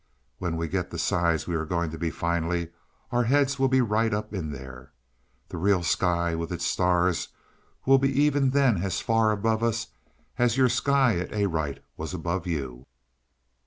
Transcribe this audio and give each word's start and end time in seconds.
When 0.39 0.57
we 0.57 0.67
get 0.67 0.89
the 0.89 0.97
size 0.97 1.45
we 1.47 1.53
are 1.53 1.63
going 1.63 1.91
to 1.91 1.97
be 1.99 2.09
finally, 2.09 2.71
our 3.11 3.25
heads 3.25 3.59
will 3.59 3.67
be 3.67 3.81
right 3.81 4.11
up 4.11 4.33
in 4.33 4.51
there. 4.51 4.93
The 5.49 5.57
real 5.59 5.83
sky 5.83 6.33
with 6.33 6.51
its 6.51 6.65
stars 6.65 7.27
will 7.85 7.99
be 7.99 8.11
even 8.23 8.49
then 8.49 8.81
as 8.81 8.99
far 8.99 9.29
above 9.29 9.61
us 9.61 9.89
as 10.39 10.57
your 10.57 10.69
sky 10.69 11.19
at 11.19 11.31
Arite 11.31 11.83
was 11.97 12.15
above 12.15 12.47
you." 12.47 12.87